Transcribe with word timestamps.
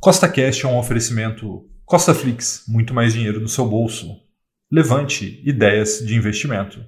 Costa 0.00 0.28
Cash 0.28 0.62
é 0.62 0.68
um 0.68 0.78
oferecimento 0.78 1.66
Costa 1.84 2.14
Flix, 2.14 2.62
muito 2.68 2.94
mais 2.94 3.14
dinheiro 3.14 3.40
no 3.40 3.48
seu 3.48 3.66
bolso. 3.66 4.06
Levante 4.70 5.42
ideias 5.44 5.98
de 5.98 6.14
investimento. 6.14 6.78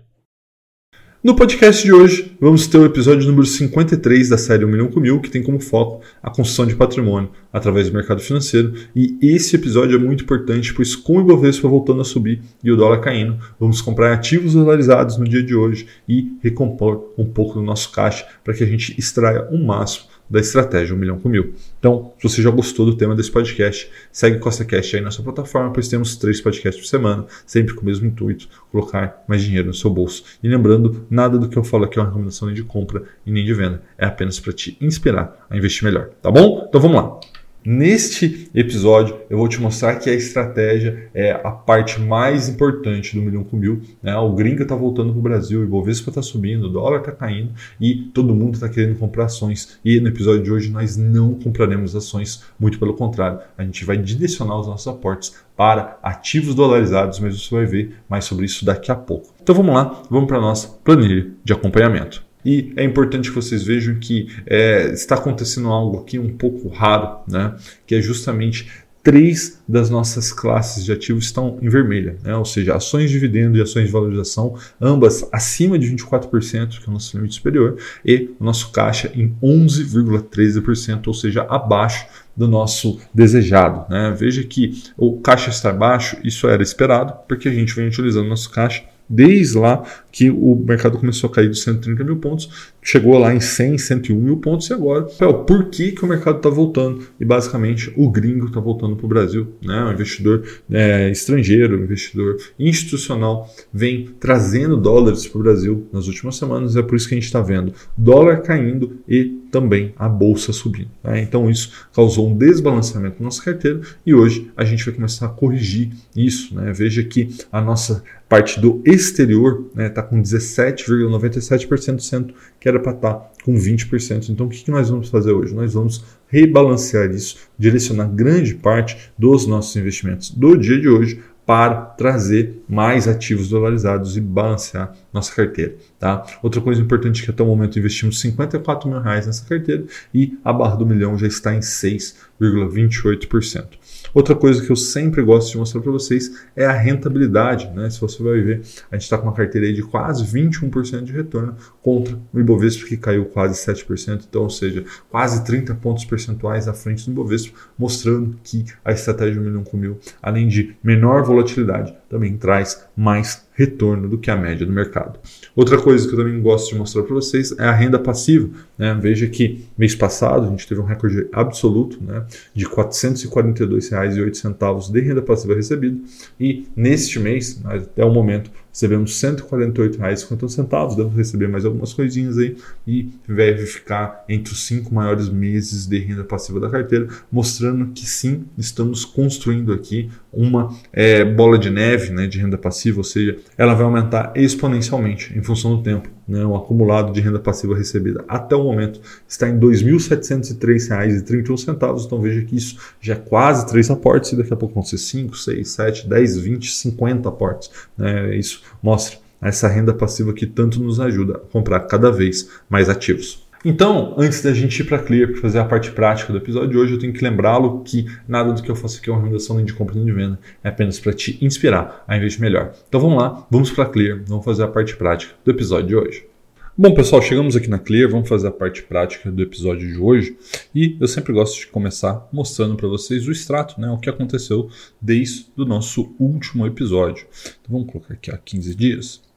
No 1.22 1.34
podcast 1.34 1.82
de 1.82 1.92
hoje, 1.92 2.36
vamos 2.40 2.68
ter 2.68 2.78
o 2.78 2.86
episódio 2.86 3.26
número 3.26 3.44
53 3.44 4.28
da 4.28 4.38
série 4.38 4.64
1 4.64 4.68
milhão 4.68 4.88
com 4.88 5.00
mil, 5.00 5.20
que 5.20 5.28
tem 5.28 5.42
como 5.42 5.58
foco 5.58 6.02
a 6.22 6.30
construção 6.30 6.66
de 6.66 6.76
patrimônio 6.76 7.32
através 7.52 7.88
do 7.88 7.94
mercado 7.94 8.20
financeiro. 8.20 8.74
E 8.94 9.18
esse 9.20 9.56
episódio 9.56 9.96
é 9.96 9.98
muito 9.98 10.22
importante, 10.22 10.72
pois 10.72 10.94
com 10.94 11.16
o 11.16 11.20
Ibovespa 11.20 11.68
voltando 11.68 12.02
a 12.02 12.04
subir 12.04 12.40
e 12.62 12.70
o 12.70 12.76
dólar 12.76 13.00
caindo, 13.00 13.38
vamos 13.58 13.82
comprar 13.82 14.12
ativos 14.12 14.54
dolarizados 14.54 15.18
no 15.18 15.24
dia 15.24 15.42
de 15.42 15.54
hoje 15.54 15.84
e 16.08 16.38
recompor 16.40 17.12
um 17.18 17.26
pouco 17.26 17.54
do 17.54 17.62
nosso 17.62 17.90
caixa 17.90 18.24
para 18.44 18.54
que 18.54 18.62
a 18.62 18.68
gente 18.68 18.96
extraia 18.96 19.48
o 19.50 19.58
máximo 19.58 20.09
da 20.30 20.38
estratégia 20.38 20.94
1 20.94 20.98
milhão 20.98 21.18
com 21.18 21.28
mil. 21.28 21.54
Então, 21.78 22.12
se 22.18 22.28
você 22.28 22.40
já 22.42 22.50
gostou 22.50 22.86
do 22.86 22.96
tema 22.96 23.16
desse 23.16 23.30
podcast, 23.30 23.90
segue 24.12 24.38
Costa 24.38 24.64
Cash 24.64 24.94
aí 24.94 25.00
na 25.00 25.10
sua 25.10 25.24
plataforma, 25.24 25.72
pois 25.72 25.88
temos 25.88 26.16
três 26.16 26.40
podcasts 26.40 26.80
por 26.80 26.88
semana, 26.88 27.26
sempre 27.44 27.74
com 27.74 27.82
o 27.82 27.84
mesmo 27.84 28.06
intuito, 28.06 28.48
colocar 28.70 29.24
mais 29.26 29.42
dinheiro 29.42 29.66
no 29.66 29.74
seu 29.74 29.90
bolso. 29.90 30.22
E 30.42 30.48
lembrando, 30.48 31.04
nada 31.10 31.36
do 31.36 31.48
que 31.48 31.56
eu 31.56 31.64
falo 31.64 31.84
aqui 31.84 31.98
é 31.98 32.02
uma 32.02 32.08
recomendação 32.08 32.46
nem 32.46 32.54
de 32.54 32.62
compra 32.62 33.02
e 33.26 33.32
nem 33.32 33.44
de 33.44 33.52
venda, 33.52 33.82
é 33.98 34.06
apenas 34.06 34.38
para 34.38 34.52
te 34.52 34.76
inspirar 34.80 35.46
a 35.50 35.56
investir 35.56 35.84
melhor, 35.84 36.10
tá 36.22 36.30
bom? 36.30 36.64
Então 36.68 36.80
vamos 36.80 36.96
lá. 36.96 37.39
Neste 37.62 38.50
episódio, 38.54 39.18
eu 39.28 39.36
vou 39.36 39.46
te 39.46 39.60
mostrar 39.60 39.96
que 39.96 40.08
a 40.08 40.14
estratégia 40.14 41.10
é 41.12 41.32
a 41.32 41.50
parte 41.50 42.00
mais 42.00 42.48
importante 42.48 43.14
do 43.14 43.20
milhão 43.20 43.44
com 43.44 43.54
mil. 43.54 43.82
Né? 44.02 44.16
O 44.16 44.32
gringa 44.32 44.62
está 44.62 44.74
voltando 44.74 45.10
para 45.10 45.18
o 45.18 45.22
Brasil, 45.22 45.60
o 45.60 45.64
Ibovespa 45.64 46.10
está 46.10 46.22
subindo, 46.22 46.64
o 46.64 46.68
dólar 46.70 47.00
está 47.00 47.12
caindo 47.12 47.52
e 47.78 47.94
todo 48.14 48.34
mundo 48.34 48.54
está 48.54 48.66
querendo 48.66 48.98
comprar 48.98 49.26
ações. 49.26 49.78
E 49.84 50.00
no 50.00 50.08
episódio 50.08 50.42
de 50.42 50.50
hoje 50.50 50.70
nós 50.70 50.96
não 50.96 51.34
compraremos 51.34 51.94
ações, 51.94 52.44
muito 52.58 52.78
pelo 52.78 52.94
contrário, 52.94 53.40
a 53.58 53.62
gente 53.62 53.84
vai 53.84 53.98
direcionar 53.98 54.58
os 54.58 54.66
nossos 54.66 54.88
aportes 54.88 55.34
para 55.54 55.98
ativos 56.02 56.54
dolarizados, 56.54 57.20
mas 57.20 57.38
você 57.38 57.54
vai 57.54 57.66
ver 57.66 57.96
mais 58.08 58.24
sobre 58.24 58.46
isso 58.46 58.64
daqui 58.64 58.90
a 58.90 58.94
pouco. 58.94 59.34
Então 59.42 59.54
vamos 59.54 59.74
lá, 59.74 60.02
vamos 60.08 60.28
para 60.28 60.38
a 60.38 60.40
nossa 60.40 60.68
planilha 60.82 61.30
de 61.44 61.52
acompanhamento. 61.52 62.29
E 62.44 62.72
é 62.76 62.84
importante 62.84 63.28
que 63.28 63.34
vocês 63.34 63.62
vejam 63.62 63.96
que 63.96 64.28
é, 64.46 64.90
está 64.92 65.14
acontecendo 65.14 65.68
algo 65.68 65.98
aqui 65.98 66.18
um 66.18 66.36
pouco 66.36 66.68
raro, 66.68 67.18
né? 67.28 67.54
que 67.86 67.94
é 67.94 68.00
justamente 68.00 68.68
três 69.02 69.62
das 69.66 69.88
nossas 69.88 70.32
classes 70.32 70.84
de 70.84 70.92
ativos 70.92 71.24
estão 71.24 71.58
em 71.62 71.68
vermelha, 71.68 72.16
né? 72.22 72.36
ou 72.36 72.44
seja, 72.44 72.76
ações 72.76 73.10
de 73.10 73.18
dividendo 73.18 73.56
e 73.56 73.62
ações 73.62 73.86
de 73.86 73.92
valorização, 73.92 74.56
ambas 74.80 75.26
acima 75.32 75.78
de 75.78 75.86
24%, 75.94 76.78
que 76.78 76.86
é 76.86 76.88
o 76.88 76.92
nosso 76.92 77.16
limite 77.16 77.34
superior, 77.34 77.76
e 78.04 78.30
o 78.38 78.44
nosso 78.44 78.70
caixa 78.72 79.10
em 79.14 79.34
11,13%, 79.42 81.06
ou 81.06 81.14
seja, 81.14 81.42
abaixo 81.48 82.06
do 82.36 82.46
nosso 82.46 83.00
desejado. 83.12 83.90
Né? 83.90 84.14
Veja 84.18 84.42
que 84.44 84.82
o 84.96 85.18
caixa 85.20 85.50
está 85.50 85.70
abaixo, 85.70 86.16
isso 86.22 86.48
era 86.48 86.62
esperado, 86.62 87.14
porque 87.26 87.48
a 87.48 87.52
gente 87.52 87.74
vem 87.74 87.88
utilizando 87.88 88.28
nosso 88.28 88.50
caixa 88.50 88.84
desde 89.10 89.58
lá 89.58 89.82
que 90.12 90.30
o 90.30 90.54
mercado 90.54 90.98
começou 90.98 91.30
a 91.30 91.32
cair 91.32 91.48
dos 91.48 91.62
130 91.62 92.04
mil 92.04 92.16
pontos, 92.16 92.72
chegou 92.82 93.18
lá 93.18 93.34
em 93.34 93.40
100, 93.40 93.78
101 93.78 94.16
mil 94.16 94.36
pontos 94.38 94.68
e 94.70 94.72
agora, 94.72 95.02
por 95.46 95.66
que, 95.66 95.92
que 95.92 96.04
o 96.04 96.08
mercado 96.08 96.38
está 96.38 96.48
voltando? 96.48 97.02
E 97.18 97.24
basicamente 97.24 97.92
o 97.96 98.10
gringo 98.10 98.46
está 98.46 98.60
voltando 98.60 98.96
para 98.96 99.06
o 99.06 99.08
Brasil, 99.08 99.48
né? 99.62 99.84
o 99.84 99.92
investidor 99.92 100.42
é, 100.70 101.10
estrangeiro, 101.10 101.78
o 101.78 101.84
investidor 101.84 102.36
institucional 102.58 103.48
vem 103.72 104.10
trazendo 104.18 104.76
dólares 104.76 105.26
para 105.26 105.38
o 105.38 105.42
Brasil 105.42 105.86
nas 105.92 106.06
últimas 106.06 106.36
semanas, 106.36 106.76
é 106.76 106.82
por 106.82 106.96
isso 106.96 107.08
que 107.08 107.14
a 107.14 107.18
gente 107.18 107.26
está 107.26 107.40
vendo 107.40 107.72
dólar 107.96 108.42
caindo 108.42 108.98
e 109.08 109.40
também 109.50 109.92
a 109.98 110.08
bolsa 110.08 110.52
subindo. 110.52 110.90
Né? 111.02 111.20
Então 111.22 111.50
isso 111.50 111.72
causou 111.92 112.28
um 112.28 112.36
desbalanceamento 112.36 113.16
na 113.18 113.24
nossa 113.24 113.42
carteira 113.42 113.80
e 114.06 114.14
hoje 114.14 114.50
a 114.56 114.64
gente 114.64 114.84
vai 114.84 114.94
começar 114.94 115.26
a 115.26 115.28
corrigir 115.28 115.90
isso. 116.14 116.54
Né? 116.54 116.72
Veja 116.72 117.02
que 117.02 117.34
a 117.50 117.60
nossa 117.60 118.02
parte 118.28 118.60
do 118.60 118.80
exterior 118.86 119.66
está 119.76 119.99
né, 119.99 119.99
tá 120.02 120.08
com 120.08 120.22
17,97%, 120.22 122.32
que 122.58 122.68
era 122.68 122.80
para 122.80 122.92
estar 122.92 123.14
tá 123.14 123.30
com 123.44 123.54
20%. 123.54 124.28
Então 124.28 124.46
o 124.46 124.48
que, 124.48 124.64
que 124.64 124.70
nós 124.70 124.90
vamos 124.90 125.08
fazer 125.08 125.32
hoje? 125.32 125.54
Nós 125.54 125.74
vamos 125.74 126.04
rebalancear 126.28 127.10
isso, 127.10 127.36
direcionar 127.58 128.08
grande 128.08 128.54
parte 128.54 129.12
dos 129.18 129.46
nossos 129.46 129.74
investimentos 129.76 130.30
do 130.30 130.56
dia 130.56 130.80
de 130.80 130.88
hoje 130.88 131.20
para 131.44 131.74
trazer 131.74 132.62
mais 132.68 133.08
ativos 133.08 133.48
dolarizados 133.48 134.16
e 134.16 134.20
balancear 134.20 134.94
nossa 135.12 135.34
carteira. 135.34 135.74
Tá? 136.00 136.24
Outra 136.42 136.60
coisa 136.62 136.80
importante 136.80 137.20
é 137.20 137.24
que 137.26 137.30
até 137.30 137.42
o 137.42 137.46
momento 137.46 137.78
investimos 137.78 138.18
54 138.20 138.88
mil 138.88 139.02
reais 139.02 139.26
nessa 139.26 139.46
carteira 139.46 139.84
e 140.14 140.38
a 140.42 140.50
barra 140.50 140.76
do 140.76 140.86
milhão 140.86 141.18
já 141.18 141.26
está 141.26 141.54
em 141.54 141.60
6,28%. 141.60 143.66
Outra 144.14 144.34
coisa 144.34 144.64
que 144.64 144.72
eu 144.72 144.76
sempre 144.76 145.22
gosto 145.22 145.52
de 145.52 145.58
mostrar 145.58 145.82
para 145.82 145.92
vocês 145.92 146.42
é 146.56 146.64
a 146.64 146.72
rentabilidade. 146.72 147.68
Né? 147.74 147.90
Se 147.90 148.00
você 148.00 148.22
vai 148.22 148.40
ver, 148.40 148.62
a 148.90 148.96
gente 148.96 149.02
está 149.02 149.18
com 149.18 149.24
uma 149.24 149.34
carteira 149.34 149.70
de 149.70 149.82
quase 149.82 150.24
21% 150.24 151.02
de 151.02 151.12
retorno 151.12 151.54
contra 151.82 152.18
o 152.32 152.40
Ibovespa 152.40 152.86
que 152.86 152.96
caiu 152.96 153.26
quase 153.26 153.62
7%, 153.62 154.24
então, 154.26 154.44
ou 154.44 154.50
seja, 154.50 154.82
quase 155.10 155.44
30 155.44 155.74
pontos 155.74 156.06
percentuais 156.06 156.66
à 156.66 156.72
frente 156.72 157.04
do 157.04 157.10
Ibovespa, 157.10 157.54
mostrando 157.78 158.38
que 158.42 158.64
a 158.82 158.92
estratégia 158.92 159.38
1 159.38 159.44
milhão 159.44 159.62
com 159.62 159.76
mil, 159.76 160.00
além 160.22 160.48
de 160.48 160.74
menor 160.82 161.24
volatilidade, 161.24 161.94
também 162.08 162.38
traz 162.38 162.86
mais 162.96 163.49
retorno 163.60 164.08
do 164.08 164.16
que 164.16 164.30
a 164.30 164.36
média 164.36 164.64
do 164.64 164.72
mercado. 164.72 165.20
Outra 165.54 165.76
coisa 165.76 166.08
que 166.08 166.14
eu 166.14 166.18
também 166.18 166.40
gosto 166.40 166.72
de 166.72 166.78
mostrar 166.78 167.02
para 167.02 167.14
vocês 167.14 167.54
é 167.58 167.64
a 167.64 167.72
renda 167.72 167.98
passiva. 167.98 168.48
Né? 168.78 168.98
Veja 168.98 169.26
que 169.26 169.66
mês 169.76 169.94
passado 169.94 170.46
a 170.46 170.48
gente 170.48 170.66
teve 170.66 170.80
um 170.80 170.84
recorde 170.84 171.28
absoluto 171.30 172.02
né, 172.02 172.24
de 172.54 172.64
R$ 172.64 172.70
442,08 172.70 174.90
de 174.90 175.00
renda 175.00 175.20
passiva 175.20 175.54
recebida 175.54 176.00
e 176.38 176.66
neste 176.74 177.18
mês, 177.18 177.60
até 177.66 178.02
o 178.02 178.10
momento, 178.10 178.50
recebemos 178.72 179.22
R$ 179.22 179.32
148,50, 179.32 180.96
devemos 180.96 181.16
receber 181.16 181.48
mais 181.48 181.64
algumas 181.64 181.92
coisinhas 181.92 182.38
aí. 182.38 182.56
E 182.86 183.08
vai 183.28 183.56
ficar 183.58 184.24
entre 184.28 184.52
os 184.52 184.64
cinco 184.64 184.94
maiores 184.94 185.28
meses 185.28 185.86
de 185.86 185.98
renda 185.98 186.24
passiva 186.24 186.60
da 186.60 186.70
carteira, 186.70 187.08
mostrando 187.30 187.92
que 187.92 188.06
sim, 188.06 188.44
estamos 188.56 189.04
construindo 189.04 189.72
aqui 189.72 190.10
uma 190.32 190.74
é, 190.92 191.24
bola 191.24 191.58
de 191.58 191.70
neve 191.70 192.12
né, 192.12 192.26
de 192.26 192.38
renda 192.38 192.56
passiva, 192.56 192.98
ou 192.98 193.04
seja, 193.04 193.36
ela 193.56 193.74
vai 193.74 193.84
aumentar 193.84 194.32
exponencialmente 194.34 195.36
em 195.36 195.42
função 195.42 195.76
do 195.76 195.82
tempo. 195.82 196.08
Né, 196.30 196.44
o 196.44 196.54
acumulado 196.54 197.12
de 197.12 197.20
renda 197.20 197.40
passiva 197.40 197.76
recebida 197.76 198.24
até 198.28 198.54
o 198.54 198.62
momento 198.62 199.00
está 199.26 199.48
em 199.48 199.54
R$ 199.54 199.66
2.703,31, 199.66 202.06
então 202.06 202.20
veja 202.20 202.42
que 202.42 202.56
isso 202.56 202.76
já 203.00 203.14
é 203.14 203.16
quase 203.16 203.66
três 203.66 203.90
aportes 203.90 204.30
e 204.30 204.36
daqui 204.36 204.52
a 204.52 204.56
pouco 204.56 204.74
vão 204.74 204.84
ser 204.84 204.98
5, 204.98 205.36
6, 205.36 205.68
7, 205.68 206.08
10, 206.08 206.38
20, 206.38 206.70
50 206.70 207.28
aportes. 207.28 207.68
Né, 207.98 208.36
isso 208.36 208.62
mostra 208.80 209.18
essa 209.42 209.66
renda 209.66 209.92
passiva 209.92 210.32
que 210.32 210.46
tanto 210.46 210.80
nos 210.80 211.00
ajuda 211.00 211.34
a 211.34 211.38
comprar 211.38 211.80
cada 211.80 212.12
vez 212.12 212.48
mais 212.68 212.88
ativos. 212.88 213.39
Então, 213.62 214.14
antes 214.16 214.42
da 214.42 214.54
gente 214.54 214.80
ir 214.80 214.84
para 214.84 214.96
a 214.96 215.02
Clear 215.02 215.32
para 215.32 215.40
fazer 215.42 215.58
a 215.58 215.64
parte 215.64 215.90
prática 215.90 216.32
do 216.32 216.38
episódio 216.38 216.70
de 216.70 216.78
hoje, 216.78 216.94
eu 216.94 216.98
tenho 216.98 217.12
que 217.12 217.22
lembrá-lo 217.22 217.82
que 217.82 218.06
nada 218.26 218.54
do 218.54 218.62
que 218.62 218.70
eu 218.70 218.74
faço 218.74 218.98
aqui 218.98 219.10
é 219.10 219.12
uma 219.12 219.18
recomendação 219.18 219.56
nem 219.56 219.66
de 219.66 219.74
compra 219.74 219.94
nem 219.94 220.04
de 220.06 220.12
venda, 220.12 220.38
é 220.64 220.70
apenas 220.70 220.98
para 220.98 221.12
te 221.12 221.36
inspirar 221.44 222.02
a 222.08 222.16
investir 222.16 222.40
melhor. 222.40 222.72
Então 222.88 222.98
vamos 222.98 223.18
lá, 223.18 223.46
vamos 223.50 223.70
para 223.70 223.84
a 223.84 223.86
Clear, 223.86 224.22
vamos 224.26 224.46
fazer 224.46 224.62
a 224.62 224.68
parte 224.68 224.96
prática 224.96 225.34
do 225.44 225.50
episódio 225.50 225.88
de 225.88 225.94
hoje. 225.94 226.26
Bom, 226.74 226.94
pessoal, 226.94 227.20
chegamos 227.20 227.54
aqui 227.54 227.68
na 227.68 227.78
Clear, 227.78 228.08
vamos 228.10 228.30
fazer 228.30 228.48
a 228.48 228.50
parte 228.50 228.82
prática 228.82 229.30
do 229.30 229.42
episódio 229.42 229.86
de 229.86 229.98
hoje. 229.98 230.38
E 230.74 230.96
eu 230.98 231.06
sempre 231.06 231.30
gosto 231.30 231.60
de 231.60 231.66
começar 231.66 232.26
mostrando 232.32 232.76
para 232.76 232.88
vocês 232.88 233.28
o 233.28 233.32
extrato, 233.32 233.78
né, 233.78 233.90
o 233.90 233.98
que 233.98 234.08
aconteceu 234.08 234.70
desde 234.98 235.48
o 235.54 235.66
nosso 235.66 236.14
último 236.18 236.66
episódio. 236.66 237.26
Então 237.60 237.76
vamos 237.76 237.92
colocar 237.92 238.14
aqui 238.14 238.30
há 238.30 238.38
15 238.38 238.74
dias. 238.74 239.29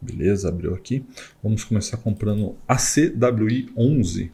beleza, 0.00 0.48
abriu 0.48 0.74
aqui. 0.74 1.04
Vamos 1.42 1.62
começar 1.62 1.98
comprando 1.98 2.56
a 2.66 2.76
CWI 2.76 3.68
11. 3.76 4.32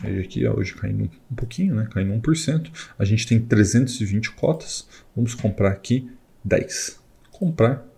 Veja 0.00 0.20
aqui, 0.20 0.48
hoje 0.48 0.74
caindo 0.74 1.10
um 1.30 1.34
pouquinho, 1.34 1.74
né? 1.74 1.88
caindo 1.90 2.12
1%. 2.14 2.70
A 2.98 3.04
gente 3.04 3.26
tem 3.26 3.40
320 3.40 4.32
cotas. 4.32 4.88
Vamos 5.14 5.34
comprar 5.34 5.70
aqui 5.70 6.10
10. 6.44 7.00
Comprar 7.30 7.88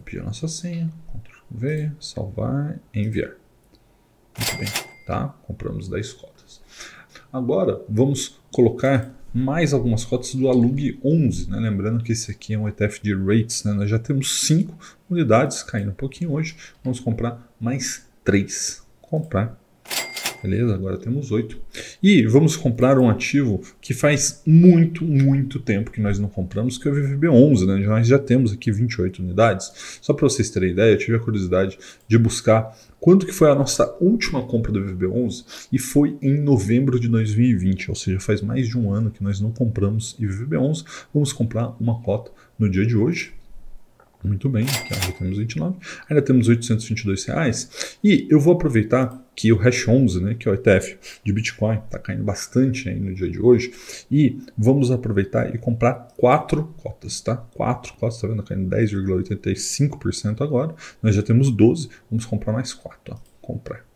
Vou 0.00 0.04
pedir 0.06 0.20
a 0.20 0.24
nossa 0.24 0.48
senha, 0.48 0.90
Ctrl 1.12 1.38
V, 1.50 1.92
salvar, 2.00 2.80
enviar. 2.94 3.32
Muito 4.34 4.56
bem, 4.56 4.68
tá? 5.06 5.28
Compramos 5.46 5.88
10 5.88 6.12
cotas. 6.14 6.62
Agora 7.30 7.82
vamos 7.86 8.40
colocar 8.50 9.14
mais 9.32 9.74
algumas 9.74 10.06
cotas 10.06 10.34
do 10.34 10.48
Alug 10.48 10.98
11, 11.04 11.50
né? 11.50 11.58
lembrando 11.58 12.02
que 12.02 12.12
esse 12.12 12.30
aqui 12.30 12.54
é 12.54 12.58
um 12.58 12.66
ETF 12.66 13.02
de 13.02 13.14
rates, 13.14 13.62
né? 13.62 13.74
nós 13.74 13.90
já 13.90 13.98
temos 13.98 14.40
5 14.46 14.74
unidades, 15.10 15.62
caindo 15.62 15.90
um 15.90 15.94
pouquinho 15.94 16.32
hoje, 16.32 16.56
vamos 16.82 16.98
comprar 16.98 17.46
mais 17.60 18.08
3. 18.24 18.82
Comprar 19.02 19.59
Beleza? 20.42 20.74
Agora 20.74 20.96
temos 20.96 21.30
8. 21.30 21.56
E 22.02 22.26
vamos 22.26 22.56
comprar 22.56 22.98
um 22.98 23.08
ativo 23.10 23.60
que 23.80 23.92
faz 23.92 24.42
muito, 24.46 25.04
muito 25.04 25.58
tempo 25.58 25.90
que 25.90 26.00
nós 26.00 26.18
não 26.18 26.28
compramos, 26.28 26.78
que 26.78 26.88
é 26.88 26.90
o 26.90 26.94
VVB11. 26.94 27.66
Né? 27.66 27.86
Nós 27.86 28.06
já 28.06 28.18
temos 28.18 28.52
aqui 28.52 28.72
28 28.72 29.22
unidades. 29.22 29.98
Só 30.00 30.14
para 30.14 30.28
vocês 30.28 30.50
terem 30.50 30.70
ideia, 30.70 30.92
eu 30.92 30.98
tive 30.98 31.16
a 31.16 31.20
curiosidade 31.20 31.78
de 32.08 32.18
buscar 32.18 32.74
quanto 32.98 33.26
que 33.26 33.32
foi 33.32 33.50
a 33.50 33.54
nossa 33.54 33.96
última 34.00 34.42
compra 34.42 34.72
do 34.72 34.80
VVB11 34.80 35.68
e 35.72 35.78
foi 35.78 36.16
em 36.20 36.38
novembro 36.38 37.00
de 37.00 37.08
2020, 37.08 37.90
ou 37.90 37.94
seja, 37.94 38.20
faz 38.20 38.42
mais 38.42 38.68
de 38.68 38.78
um 38.78 38.92
ano 38.92 39.10
que 39.10 39.22
nós 39.22 39.40
não 39.40 39.50
compramos 39.50 40.16
VVB11. 40.20 40.84
Vamos 41.12 41.32
comprar 41.32 41.74
uma 41.80 42.00
cota 42.02 42.30
no 42.58 42.68
dia 42.68 42.84
de 42.84 42.96
hoje, 42.96 43.32
muito 44.22 44.48
bem, 44.48 44.64
aqui 44.64 44.94
já 44.94 45.12
temos 45.12 45.38
29. 45.38 45.76
Ainda 46.08 46.22
temos 46.22 46.48
822 46.48 47.24
reais. 47.24 47.96
E 48.04 48.26
eu 48.30 48.38
vou 48.38 48.54
aproveitar 48.54 49.22
que 49.34 49.52
o 49.52 49.56
Hash 49.56 49.88
11, 49.88 50.22
né, 50.22 50.34
que 50.34 50.48
é 50.48 50.52
o 50.52 50.54
ETF 50.54 50.98
de 51.24 51.32
Bitcoin, 51.32 51.78
está 51.78 51.98
caindo 51.98 52.22
bastante 52.22 52.88
aí 52.88 53.00
no 53.00 53.14
dia 53.14 53.30
de 53.30 53.40
hoje. 53.40 53.72
E 54.10 54.38
vamos 54.56 54.90
aproveitar 54.90 55.54
e 55.54 55.58
comprar 55.58 56.08
quatro 56.16 56.74
cotas, 56.82 57.20
tá? 57.20 57.36
Quatro 57.36 57.94
cotas, 57.94 58.16
está 58.16 58.28
vendo? 58.28 58.42
Caindo 58.42 58.68
10,85% 58.68 60.42
agora. 60.42 60.74
Nós 61.02 61.14
já 61.14 61.22
temos 61.22 61.50
12, 61.50 61.88
vamos 62.10 62.26
comprar 62.26 62.52
mais 62.52 62.72
quatro. 62.74 63.14
Ó. 63.14 63.30
Comprar. 63.40 63.89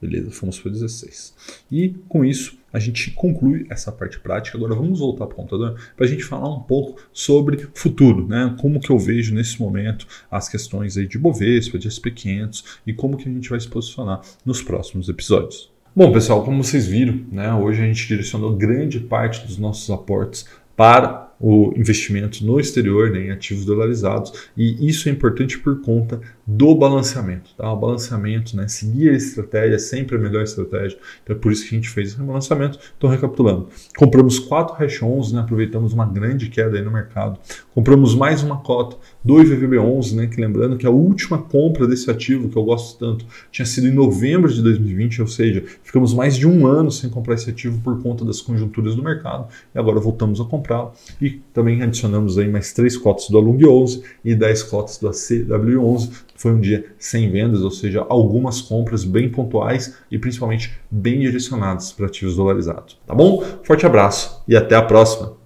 Beleza, 0.00 0.30
fomos 0.30 0.58
para 0.60 0.70
16. 0.70 1.34
E 1.72 1.94
com 2.08 2.24
isso 2.24 2.58
a 2.72 2.78
gente 2.78 3.10
conclui 3.12 3.66
essa 3.70 3.90
parte 3.90 4.20
prática. 4.20 4.58
Agora 4.58 4.74
vamos 4.74 4.98
voltar 4.98 5.26
para 5.26 5.32
o 5.32 5.36
computador 5.36 5.80
para 5.96 6.04
a 6.04 6.08
gente 6.08 6.22
falar 6.22 6.54
um 6.54 6.60
pouco 6.60 7.00
sobre 7.12 7.68
futuro, 7.72 8.26
né? 8.26 8.54
Como 8.60 8.78
que 8.78 8.90
eu 8.90 8.98
vejo 8.98 9.34
nesse 9.34 9.58
momento 9.58 10.06
as 10.30 10.48
questões 10.48 10.98
aí 10.98 11.06
de 11.06 11.18
Bovespa, 11.18 11.78
de 11.78 11.88
SP500 11.88 12.80
e 12.86 12.92
como 12.92 13.16
que 13.16 13.28
a 13.28 13.32
gente 13.32 13.48
vai 13.48 13.58
se 13.58 13.68
posicionar 13.68 14.20
nos 14.44 14.60
próximos 14.60 15.08
episódios. 15.08 15.70
Bom, 15.94 16.12
pessoal, 16.12 16.44
como 16.44 16.62
vocês 16.62 16.86
viram, 16.86 17.24
né, 17.32 17.50
hoje 17.54 17.82
a 17.82 17.86
gente 17.86 18.06
direcionou 18.06 18.54
grande 18.54 19.00
parte 19.00 19.46
dos 19.46 19.56
nossos 19.56 19.88
aportes 19.88 20.46
para 20.76 21.25
o 21.38 21.72
investimento 21.76 22.44
no 22.44 22.58
exterior, 22.58 23.10
né, 23.10 23.26
em 23.26 23.30
ativos 23.30 23.64
dolarizados, 23.64 24.32
e 24.56 24.88
isso 24.88 25.08
é 25.08 25.12
importante 25.12 25.58
por 25.58 25.80
conta 25.80 26.20
do 26.46 26.74
balanceamento. 26.74 27.50
Tá? 27.56 27.70
O 27.72 27.76
balanceamento, 27.76 28.56
né, 28.56 28.68
seguir 28.68 29.10
a 29.10 29.12
estratégia 29.12 29.76
é 29.76 29.78
sempre 29.78 30.16
a 30.16 30.18
melhor 30.18 30.42
estratégia, 30.42 30.98
então 31.22 31.36
é 31.36 31.38
por 31.38 31.52
isso 31.52 31.62
que 31.68 31.74
a 31.74 31.78
gente 31.78 31.90
fez 31.90 32.08
esse 32.08 32.20
balanceamento. 32.20 32.78
Então, 32.96 33.10
recapitulando, 33.10 33.68
compramos 33.96 34.38
quatro 34.38 34.74
hash 34.76 35.02
11, 35.02 35.34
né, 35.34 35.40
aproveitamos 35.40 35.92
uma 35.92 36.06
grande 36.06 36.48
queda 36.48 36.80
no 36.82 36.90
mercado, 36.90 37.38
compramos 37.74 38.14
mais 38.14 38.42
uma 38.42 38.58
cota 38.58 38.96
do 39.24 39.34
IVVB11, 39.34 40.14
né, 40.14 40.26
que 40.26 40.40
lembrando 40.40 40.76
que 40.76 40.86
a 40.86 40.90
última 40.90 41.38
compra 41.38 41.86
desse 41.86 42.10
ativo, 42.10 42.48
que 42.48 42.56
eu 42.56 42.64
gosto 42.64 42.98
tanto, 42.98 43.26
tinha 43.50 43.66
sido 43.66 43.86
em 43.88 43.92
novembro 43.92 44.52
de 44.52 44.62
2020, 44.62 45.22
ou 45.22 45.28
seja, 45.28 45.64
ficamos 45.82 46.14
mais 46.14 46.36
de 46.36 46.46
um 46.46 46.66
ano 46.66 46.90
sem 46.90 47.10
comprar 47.10 47.34
esse 47.34 47.50
ativo 47.50 47.80
por 47.82 48.00
conta 48.02 48.24
das 48.24 48.40
conjunturas 48.40 48.94
do 48.94 49.02
mercado, 49.02 49.48
e 49.74 49.78
agora 49.78 49.98
voltamos 49.98 50.40
a 50.40 50.44
comprá-lo 50.44 50.92
e 51.20 51.25
também 51.52 51.82
adicionamos 51.82 52.38
aí 52.38 52.48
mais 52.48 52.72
três 52.72 52.96
cotas 52.96 53.28
do 53.28 53.38
Alung 53.38 53.64
11 53.64 54.02
e 54.24 54.34
10 54.34 54.62
cotas 54.64 54.98
do 54.98 55.08
ACW11. 55.08 56.10
Foi 56.36 56.52
um 56.52 56.60
dia 56.60 56.86
sem 56.98 57.30
vendas, 57.30 57.62
ou 57.62 57.70
seja, 57.70 58.04
algumas 58.08 58.60
compras 58.60 59.04
bem 59.04 59.28
pontuais 59.28 59.96
e 60.10 60.18
principalmente 60.18 60.78
bem 60.90 61.20
direcionadas 61.20 61.92
para 61.92 62.06
ativos 62.06 62.36
dolarizados. 62.36 62.98
Tá 63.06 63.14
bom? 63.14 63.42
Forte 63.62 63.86
abraço 63.86 64.42
e 64.46 64.56
até 64.56 64.74
a 64.74 64.82
próxima! 64.82 65.36